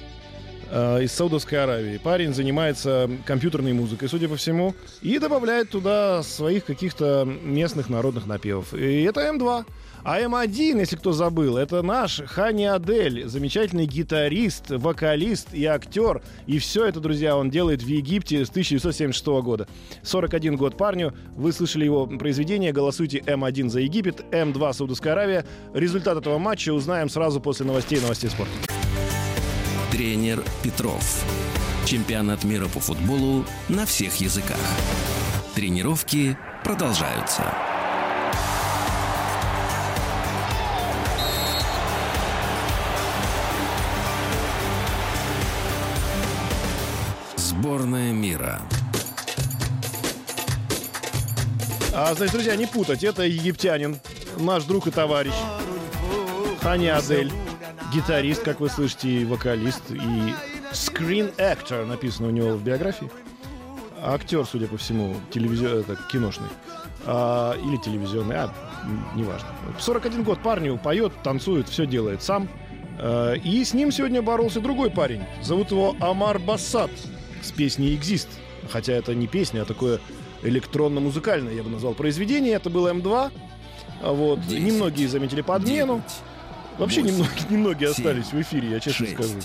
э, 0.72 1.04
из 1.04 1.12
Саудовской 1.12 1.62
Аравии. 1.62 1.98
Парень 1.98 2.34
занимается 2.34 3.08
компьютерной 3.26 3.72
музыкой, 3.72 4.08
судя 4.08 4.28
по 4.28 4.36
всему, 4.36 4.74
и 5.02 5.18
добавляет 5.18 5.70
туда 5.70 6.22
своих 6.22 6.64
каких-то 6.64 7.24
местных 7.24 7.88
народных 7.88 8.26
напевов. 8.26 8.74
И 8.74 9.02
это 9.02 9.20
М2. 9.20 9.64
А 10.04 10.20
М1, 10.20 10.80
если 10.80 10.96
кто 10.96 11.12
забыл, 11.12 11.56
это 11.56 11.80
наш 11.82 12.20
Хани 12.26 12.64
Адель, 12.64 13.28
замечательный 13.28 13.86
гитарист, 13.86 14.70
вокалист 14.70 15.54
и 15.54 15.64
актер. 15.64 16.22
И 16.48 16.58
все 16.58 16.86
это, 16.86 16.98
друзья, 16.98 17.36
он 17.36 17.50
делает 17.50 17.82
в 17.82 17.86
Египте 17.86 18.44
с 18.44 18.50
1976 18.50 19.26
года. 19.44 19.68
41 20.02 20.56
год 20.56 20.76
парню. 20.76 21.14
Вы 21.36 21.52
слышали 21.52 21.84
его 21.84 22.06
произведение. 22.06 22.72
Голосуйте 22.72 23.18
М1 23.18 23.68
за 23.68 23.80
Египет, 23.80 24.24
М2 24.32 24.72
Саудовская 24.72 25.12
Аравия. 25.12 25.44
Результат 25.72 26.18
этого 26.18 26.38
матча 26.38 26.72
узнаем 26.72 27.08
сразу 27.08 27.40
после 27.40 27.64
новостей 27.66 28.00
новостей 28.00 28.28
спорта. 28.28 28.52
Тренер 30.22 30.44
Петров. 30.62 31.24
Чемпионат 31.84 32.44
мира 32.44 32.68
по 32.68 32.78
футболу 32.78 33.44
на 33.68 33.84
всех 33.84 34.14
языках. 34.20 34.56
Тренировки 35.56 36.38
продолжаются. 36.62 37.42
Сборная 47.34 48.12
мира. 48.12 48.62
А, 51.92 52.14
значит, 52.14 52.32
друзья, 52.32 52.54
не 52.54 52.66
путать. 52.66 53.02
Это 53.02 53.24
египтянин, 53.24 53.98
наш 54.38 54.62
друг 54.62 54.86
и 54.86 54.92
товарищ. 54.92 55.34
Хани 56.62 56.86
Адель. 56.86 57.32
Гитарист, 57.92 58.42
как 58.42 58.60
вы 58.60 58.70
слышите, 58.70 59.08
и 59.08 59.24
вокалист, 59.24 59.90
и 59.90 60.34
screen 60.72 61.34
actor 61.36 61.84
написано 61.84 62.28
у 62.28 62.30
него 62.30 62.54
в 62.54 62.62
биографии. 62.62 63.10
Актер, 64.02 64.46
судя 64.46 64.66
по 64.66 64.78
всему, 64.78 65.14
телевизион, 65.30 65.80
это, 65.80 65.98
киношный. 66.10 66.48
А, 67.04 67.54
или 67.62 67.76
телевизионный, 67.76 68.36
а, 68.36 68.54
неважно. 69.14 69.48
41 69.78 70.22
год 70.22 70.38
парню 70.42 70.78
поет, 70.78 71.12
танцует, 71.22 71.68
все 71.68 71.86
делает 71.86 72.22
сам. 72.22 72.48
А, 72.98 73.34
и 73.34 73.62
с 73.62 73.74
ним 73.74 73.92
сегодня 73.92 74.22
боролся 74.22 74.60
другой 74.60 74.90
парень. 74.90 75.22
Зовут 75.42 75.70
его 75.70 75.94
Амар 76.00 76.38
Бассат 76.38 76.90
с 77.42 77.52
песней 77.52 77.94
«Exist». 77.94 78.28
Хотя 78.70 78.94
это 78.94 79.14
не 79.14 79.26
песня, 79.26 79.62
а 79.62 79.64
такое 79.66 80.00
электронно-музыкальное, 80.42 81.52
я 81.52 81.62
бы 81.62 81.68
назвал, 81.68 81.92
произведение. 81.94 82.54
Это 82.54 82.70
был 82.70 82.88
М2. 82.88 83.32
А 84.02 84.12
Вот. 84.12 84.38
Немногие 84.48 85.08
заметили 85.08 85.42
подмену. 85.42 85.96
Девять, 85.96 86.12
Вообще 86.82 87.00
восемь, 87.02 87.14
немногие, 87.16 87.46
немногие 87.50 87.94
семь, 87.94 88.06
остались 88.06 88.32
в 88.32 88.40
эфире, 88.40 88.70
я 88.70 88.80
честно 88.80 89.06
шесть, 89.06 89.14
скажу. 89.18 89.38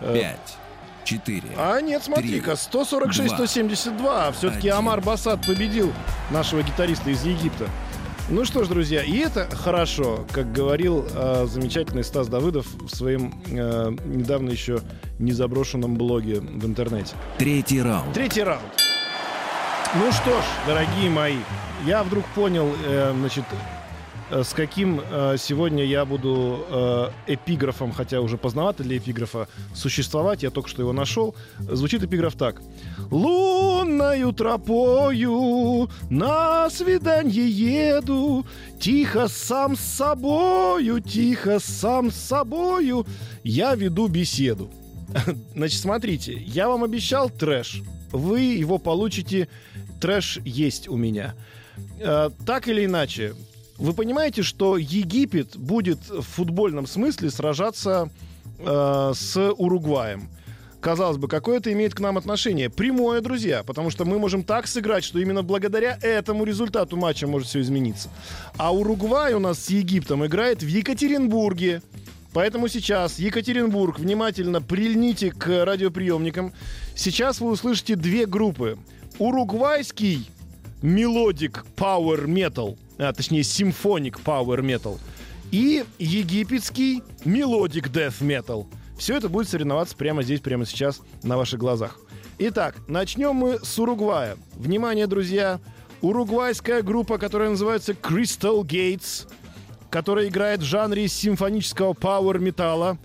Э, 0.00 0.14
Пять, 0.14 0.56
четыре, 1.04 1.48
А 1.56 1.80
нет, 1.80 2.02
смотри-ка, 2.04 2.52
146-172. 2.52 4.32
Все-таки. 4.34 4.68
Амар 4.68 5.00
Басад 5.00 5.46
победил 5.46 5.92
нашего 6.30 6.62
гитариста 6.62 7.10
из 7.10 7.24
Египта. 7.24 7.68
Ну 8.28 8.44
что 8.44 8.62
ж, 8.64 8.68
друзья, 8.68 9.02
и 9.02 9.18
это 9.18 9.48
хорошо, 9.54 10.24
как 10.32 10.52
говорил 10.52 11.04
э, 11.12 11.46
замечательный 11.50 12.04
Стас 12.04 12.28
Давыдов 12.28 12.66
в 12.80 12.88
своем 12.88 13.34
э, 13.46 13.90
недавно 14.06 14.50
еще 14.50 14.80
незаброшенном 15.18 15.96
блоге 15.96 16.40
в 16.40 16.64
интернете. 16.64 17.14
третий 17.38 17.82
раунд. 17.82 18.14
Третий 18.14 18.42
раунд. 18.44 18.62
Ну 19.96 20.10
что 20.12 20.30
ж, 20.40 20.44
дорогие 20.66 21.10
мои, 21.10 21.36
я 21.84 22.02
вдруг 22.04 22.24
понял, 22.26 22.72
э, 22.86 23.12
значит, 23.18 23.44
э, 23.50 23.56
с 24.30 24.52
каким 24.54 25.00
э, 25.00 25.36
сегодня 25.38 25.84
я 25.84 26.04
буду 26.04 26.64
э, 26.68 27.10
эпиграфом, 27.26 27.92
хотя 27.92 28.20
уже 28.20 28.36
поздновато 28.36 28.82
для 28.82 28.96
эпиграфа 28.98 29.48
существовать, 29.74 30.42
я 30.42 30.50
только 30.50 30.68
что 30.68 30.82
его 30.82 30.92
нашел. 30.92 31.34
Звучит 31.58 32.02
эпиграф 32.02 32.34
так. 32.34 32.62
Лунною 33.10 34.32
тропою 34.32 35.90
на 36.10 36.70
свидание 36.70 37.48
еду, 37.48 38.46
Тихо 38.80 39.28
сам 39.28 39.76
с 39.76 39.80
собою, 39.80 41.00
тихо 41.00 41.58
сам 41.60 42.10
с 42.10 42.16
собою, 42.16 43.06
Я 43.44 43.74
веду 43.74 44.08
беседу. 44.08 44.70
Значит, 45.54 45.80
смотрите, 45.80 46.32
я 46.32 46.68
вам 46.68 46.84
обещал 46.84 47.30
трэш. 47.30 47.82
Вы 48.12 48.40
его 48.40 48.78
получите. 48.78 49.48
Трэш 50.00 50.38
есть 50.44 50.88
у 50.88 50.96
меня. 50.96 51.34
Э, 52.00 52.30
так 52.44 52.68
или 52.68 52.84
иначе, 52.84 53.34
вы 53.78 53.92
понимаете, 53.94 54.42
что 54.42 54.76
Египет 54.76 55.56
будет 55.56 56.08
в 56.08 56.22
футбольном 56.22 56.86
смысле 56.86 57.30
сражаться 57.30 58.10
э, 58.58 59.12
с 59.14 59.52
Уругваем. 59.52 60.28
Казалось 60.80 61.16
бы, 61.16 61.28
какое 61.28 61.58
это 61.58 61.72
имеет 61.72 61.94
к 61.94 62.00
нам 62.00 62.18
отношение? 62.18 62.68
Прямое, 62.68 63.20
друзья, 63.20 63.62
потому 63.62 63.90
что 63.90 64.04
мы 64.04 64.18
можем 64.18 64.42
так 64.42 64.66
сыграть, 64.66 65.04
что 65.04 65.20
именно 65.20 65.44
благодаря 65.44 65.96
этому 66.02 66.42
результату 66.42 66.96
матча 66.96 67.28
может 67.28 67.46
все 67.46 67.60
измениться. 67.60 68.08
А 68.56 68.74
Уругвай 68.74 69.32
у 69.34 69.38
нас 69.38 69.64
с 69.64 69.70
Египтом 69.70 70.26
играет 70.26 70.62
в 70.62 70.66
Екатеринбурге. 70.66 71.82
Поэтому 72.32 72.66
сейчас, 72.66 73.20
Екатеринбург, 73.20 74.00
внимательно 74.00 74.60
прильните 74.60 75.30
к 75.30 75.64
радиоприемникам. 75.64 76.52
Сейчас 76.96 77.40
вы 77.40 77.50
услышите 77.52 77.94
две 77.94 78.26
группы. 78.26 78.76
Уругвайский 79.18 80.28
melodic 80.82 81.64
Power 81.76 82.26
Metal, 82.26 82.78
а 82.98 83.12
точнее 83.12 83.42
symphonic 83.44 84.20
Power 84.20 84.60
Metal, 84.60 84.98
и 85.50 85.84
египетский 85.98 87.02
melodic 87.24 87.88
Death 87.88 88.20
Metal. 88.20 88.66
Все 88.98 89.16
это 89.16 89.28
будет 89.28 89.48
соревноваться 89.48 89.96
прямо 89.96 90.22
здесь, 90.22 90.40
прямо 90.40 90.66
сейчас, 90.66 91.00
на 91.22 91.36
ваших 91.36 91.58
глазах. 91.60 91.98
Итак, 92.38 92.76
начнем 92.88 93.34
мы 93.34 93.58
с 93.62 93.78
Уругвая. 93.78 94.36
Внимание, 94.54 95.06
друзья, 95.06 95.60
уругвайская 96.00 96.82
группа, 96.82 97.18
которая 97.18 97.50
называется 97.50 97.92
Crystal 97.92 98.62
Gates, 98.62 99.28
которая 99.90 100.28
играет 100.28 100.60
в 100.60 100.64
жанре 100.64 101.06
симфонического 101.08 101.92
пауэр-металла, 101.92 102.98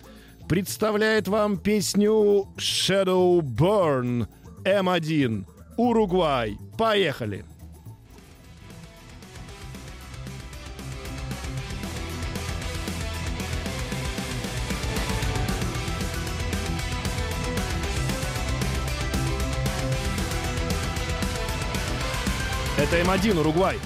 представляет 0.47 1.27
вам 1.27 1.57
песню 1.57 2.47
Shadow 2.57 3.41
Burn 3.41 4.27
М1 4.63 5.45
Уругвай. 5.77 6.57
Поехали! 6.77 7.45
Это 22.89 23.01
М1 23.01 23.37
Уругвай. 23.37 23.77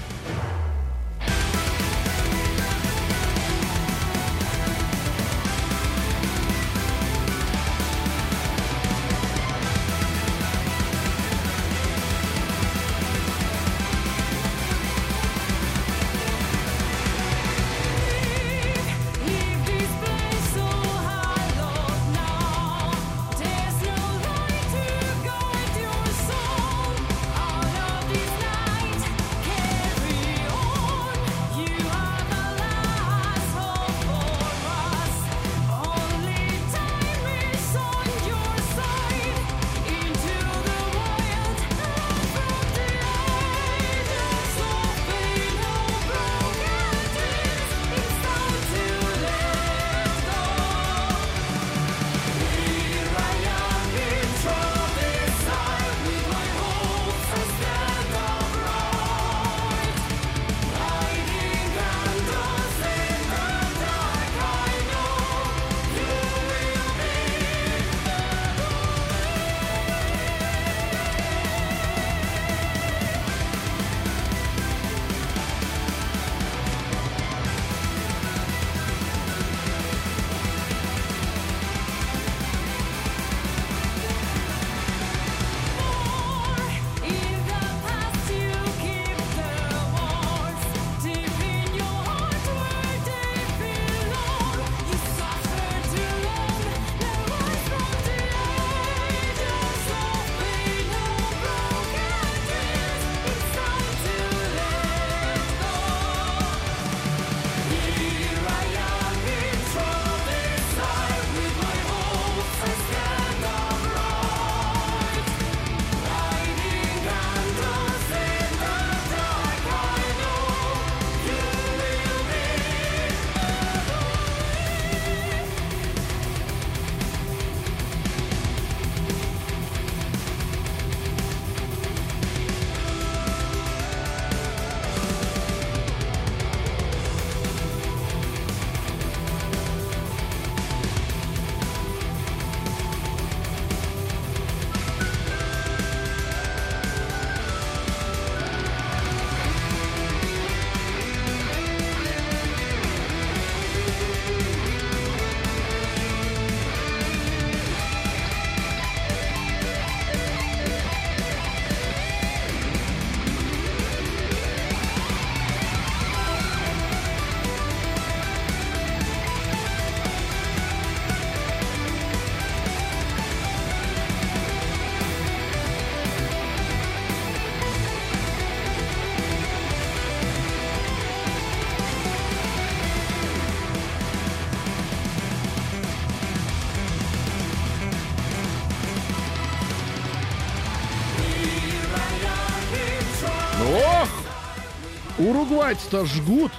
Уругвайцы-то 195.42 196.06
жгут. 196.06 196.52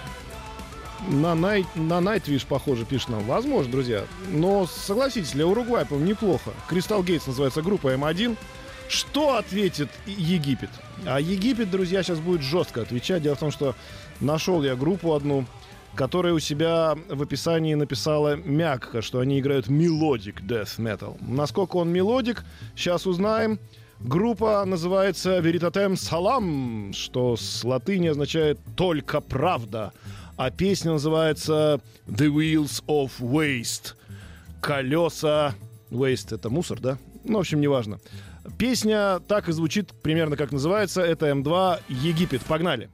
На, 1.09 1.37
Night, 1.37 1.67
на 1.77 2.01
Nightwish, 2.01 2.45
похоже, 2.45 2.85
пишет 2.85 3.11
нам. 3.11 3.23
Возможно, 3.25 3.71
друзья. 3.71 4.05
Но 4.29 4.67
согласитесь, 4.67 5.33
для 5.33 5.47
Уругвая, 5.47 5.85
по 5.85 5.95
неплохо. 5.95 6.51
Crystal 6.69 7.05
Gates 7.05 7.29
называется 7.29 7.63
группа 7.63 7.95
М1. 7.95 8.37
Что 8.89 9.37
ответит 9.37 9.89
Египет? 10.07 10.71
А 11.07 11.21
Египет, 11.21 11.71
друзья, 11.71 12.03
сейчас 12.03 12.19
будет 12.19 12.43
жестко 12.43 12.83
отвечать. 12.83 13.23
Дело 13.23 13.37
в 13.37 13.39
том, 13.39 13.53
что 13.53 13.77
нашел 14.19 14.65
я 14.65 14.75
группу 14.75 15.15
одну, 15.15 15.47
которая 15.95 16.33
у 16.33 16.41
себя 16.41 16.97
в 17.09 17.23
описании 17.23 17.75
написала 17.75 18.35
мягко, 18.35 19.01
что 19.01 19.21
они 19.21 19.39
играют 19.39 19.69
melodic 19.69 20.41
death 20.41 20.79
metal. 20.79 21.17
Насколько 21.21 21.77
он 21.77 21.89
melodic, 21.91 22.45
сейчас 22.75 23.07
узнаем. 23.07 23.61
Группа 24.05 24.65
называется 24.65 25.39
Veritatem 25.39 25.93
Salam, 25.93 26.93
что 26.93 27.37
с 27.37 27.63
латыни 27.63 28.09
означает 28.09 28.59
«только 28.77 29.21
правда». 29.21 29.93
А 30.37 30.51
песня 30.51 30.93
называется 30.93 31.81
The 32.09 32.27
Wheels 32.27 32.85
of 32.87 33.13
Waste. 33.21 33.95
Колеса... 34.61 35.55
Waste— 35.91 36.35
это 36.37 36.51
мусор, 36.51 36.81
да? 36.81 36.99
Ну, 37.23 37.37
в 37.37 37.41
общем, 37.41 37.61
неважно. 37.61 38.01
Песня 38.59 39.21
так 39.29 39.49
и 39.49 39.53
звучит 39.53 39.93
примерно 40.03 40.37
как 40.37 40.51
называется. 40.51 41.01
Это 41.03 41.29
М2 41.29 41.81
«Египет». 41.89 42.43
Погнали. 42.43 42.91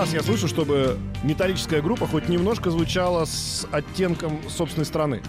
Раз 0.00 0.12
я 0.12 0.22
слышу, 0.22 0.46
чтобы 0.46 0.98
металлическая 1.22 1.80
группа 1.80 2.06
хоть 2.06 2.28
немножко 2.28 2.70
звучала 2.70 3.24
с 3.24 3.66
оттенком 3.72 4.40
собственной 4.46 4.84
страны. 4.84 5.22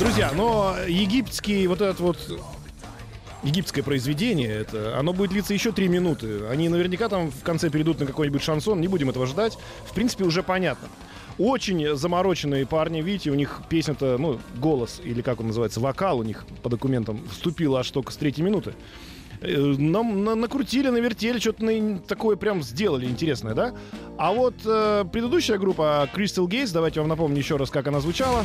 Друзья, 0.00 0.32
но 0.34 0.76
египетский 0.88 1.66
вот 1.66 1.80
этот 1.82 2.00
вот 2.00 2.16
египетское 3.42 3.84
произведение, 3.84 4.48
это, 4.48 4.98
оно 4.98 5.12
будет 5.12 5.30
длиться 5.30 5.52
еще 5.54 5.72
три 5.72 5.88
минуты. 5.88 6.46
Они 6.50 6.68
наверняка 6.68 7.08
там 7.08 7.30
в 7.30 7.42
конце 7.42 7.68
перейдут 7.70 8.00
на 8.00 8.06
какой-нибудь 8.06 8.42
шансон, 8.42 8.80
не 8.80 8.88
будем 8.88 9.10
этого 9.10 9.26
ждать. 9.26 9.58
В 9.84 9.92
принципе, 9.94 10.24
уже 10.24 10.42
понятно. 10.42 10.88
Очень 11.38 11.96
замороченные 11.96 12.66
парни, 12.66 13.00
видите, 13.02 13.30
у 13.30 13.34
них 13.34 13.60
песня-то, 13.68 14.16
ну, 14.18 14.40
голос, 14.56 15.00
или 15.04 15.22
как 15.22 15.40
он 15.40 15.48
называется, 15.48 15.80
вокал 15.80 16.18
у 16.18 16.22
них 16.22 16.44
по 16.62 16.68
документам 16.70 17.20
вступил 17.30 17.76
аж 17.76 17.90
только 17.90 18.12
с 18.12 18.16
третьей 18.16 18.44
минуты. 18.44 18.74
Э, 19.42 19.56
Нам 19.78 20.24
на- 20.24 20.34
накрутили, 20.34 20.88
навертели, 20.88 21.38
что-то 21.38 21.64
на- 21.64 21.98
такое 21.98 22.36
прям 22.36 22.62
сделали 22.62 23.06
интересное, 23.06 23.54
да? 23.54 23.74
А 24.18 24.32
вот 24.32 24.54
э, 24.66 25.04
предыдущая 25.10 25.56
группа 25.58 26.08
Crystal 26.14 26.46
Gates, 26.46 26.72
давайте 26.74 27.00
вам 27.00 27.08
напомню 27.08 27.38
еще 27.38 27.56
раз, 27.56 27.70
как 27.70 27.86
она 27.86 28.00
звучала. 28.00 28.44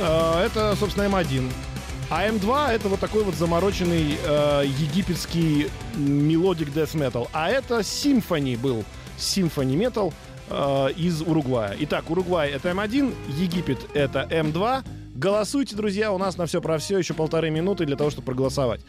Э, 0.00 0.44
это, 0.44 0.74
собственно, 0.76 1.04
М1. 1.04 1.50
А 2.10 2.28
М2 2.28 2.70
это 2.72 2.88
вот 2.88 3.00
такой 3.00 3.24
вот 3.24 3.34
замороченный 3.34 4.18
э, 4.22 4.64
египетский 4.66 5.68
melodic 5.94 6.68
death 6.68 6.94
metal. 6.94 7.28
А 7.32 7.48
это 7.48 7.78
Symphony 7.78 8.58
был. 8.58 8.84
Symphony 9.16 9.76
metal 9.76 10.12
э, 10.50 10.92
из 10.96 11.22
Уругвая. 11.22 11.76
Итак, 11.80 12.10
Уругвай 12.10 12.50
это 12.50 12.70
М1, 12.70 13.14
Египет 13.38 13.78
это 13.94 14.26
М2. 14.30 14.84
Голосуйте, 15.14 15.76
друзья, 15.76 16.12
у 16.12 16.18
нас 16.18 16.36
на 16.36 16.46
все 16.46 16.60
про 16.60 16.78
все 16.78 16.98
еще 16.98 17.14
полторы 17.14 17.50
минуты 17.50 17.86
для 17.86 17.96
того, 17.96 18.10
чтобы 18.10 18.26
проголосовать. 18.26 18.80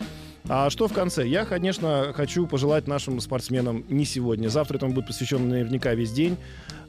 А 0.50 0.70
что 0.70 0.88
в 0.88 0.94
конце? 0.94 1.26
Я, 1.26 1.46
конечно, 1.46 2.12
хочу 2.14 2.46
пожелать 2.48 2.88
нашим 2.88 3.20
спортсменам 3.22 3.86
не 3.88 4.04
сегодня. 4.04 4.50
Завтра 4.50 4.78
этому 4.78 4.94
будет 4.94 5.08
посвящен 5.08 5.48
наверняка 5.48 5.94
весь 5.94 6.12
день. 6.12 6.38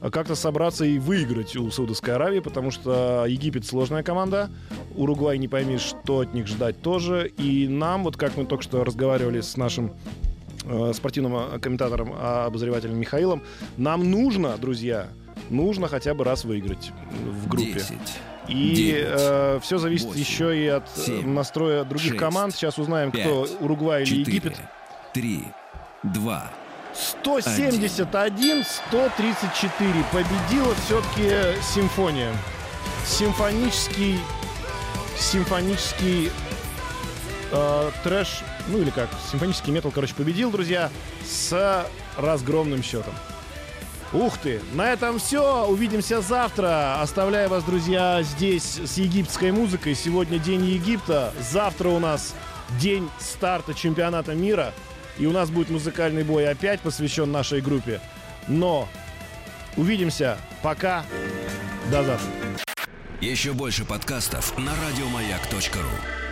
а 0.01 0.11
Как-то 0.11 0.35
собраться 0.35 0.83
и 0.83 0.99
выиграть 0.99 1.55
у 1.55 1.71
Саудовской 1.71 2.15
Аравии, 2.15 2.41
потому 2.41 2.69
что 2.71 3.25
Египет 3.25 3.65
сложная 3.65 4.03
команда. 4.03 4.49
Уругвай 4.95 5.37
не 5.37 5.47
пойми, 5.47 5.77
что 5.77 6.19
от 6.19 6.33
них 6.33 6.47
ждать 6.47 6.81
тоже. 6.81 7.31
И 7.37 7.67
нам, 7.69 8.03
вот 8.03 8.17
как 8.17 8.35
мы 8.35 8.45
только 8.45 8.63
что 8.63 8.83
разговаривали 8.83 9.39
с 9.39 9.55
нашим 9.55 9.93
э, 10.65 10.91
спортивным 10.93 11.35
э, 11.35 11.59
комментатором, 11.59 12.13
а, 12.13 12.45
обозревателем 12.47 12.99
Михаилом, 12.99 13.41
нам 13.77 14.11
нужно, 14.11 14.57
друзья, 14.57 15.07
нужно 15.49 15.87
хотя 15.87 16.13
бы 16.13 16.25
раз 16.25 16.43
выиграть 16.43 16.91
в 17.23 17.47
группе. 17.47 17.75
10. 17.75 17.97
И 18.47 18.75
девять, 18.75 19.63
все 19.63 19.77
зависит 19.77 20.05
восемь, 20.05 20.19
еще 20.19 20.57
и 20.57 20.67
от 20.67 20.85
э, 20.95 21.01
семь, 21.01 21.29
настроя 21.29 21.83
других 21.83 22.11
шесть, 22.11 22.19
команд. 22.19 22.53
Сейчас 22.55 22.77
узнаем, 22.77 23.11
кто 23.11 23.45
5, 23.47 23.61
Уругвай 23.61 24.03
или 24.03 24.09
4, 24.09 24.21
Египет. 24.21 24.57
3, 25.13 25.43
2. 26.03 26.51
171, 26.93 28.63
134. 28.63 29.93
Победила 30.11 30.73
все-таки 30.85 31.61
симфония. 31.61 32.31
Симфонический, 33.05 34.19
симфонический 35.17 36.31
э, 37.51 37.91
трэш, 38.03 38.41
ну 38.67 38.79
или 38.79 38.89
как, 38.89 39.09
симфонический 39.31 39.71
метал, 39.71 39.91
короче, 39.91 40.15
победил, 40.15 40.51
друзья, 40.51 40.89
с 41.23 41.85
разгромным 42.17 42.81
счетом. 42.81 43.13
Ух 44.13 44.37
ты! 44.37 44.61
На 44.73 44.93
этом 44.93 45.19
все. 45.19 45.65
Увидимся 45.65 46.21
завтра. 46.21 47.01
Оставляю 47.01 47.49
вас, 47.49 47.63
друзья, 47.63 48.21
здесь 48.23 48.79
с 48.79 48.97
египетской 48.97 49.51
музыкой. 49.51 49.95
Сегодня 49.95 50.39
день 50.39 50.63
Египта. 50.63 51.33
Завтра 51.39 51.89
у 51.89 51.99
нас 51.99 52.35
день 52.79 53.09
старта 53.19 53.73
чемпионата 53.73 54.33
мира. 54.33 54.73
И 55.17 55.25
у 55.25 55.31
нас 55.31 55.49
будет 55.49 55.69
музыкальный 55.69 56.23
бой 56.23 56.47
опять 56.47 56.81
посвящен 56.81 57.31
нашей 57.31 57.61
группе. 57.61 57.99
Но 58.47 58.87
увидимся. 59.77 60.37
Пока. 60.61 61.05
До 61.91 62.03
завтра. 62.03 62.31
Еще 63.21 63.53
больше 63.53 63.85
подкастов 63.85 64.57
на 64.57 64.71
радиомаяк.ру. 64.87 66.24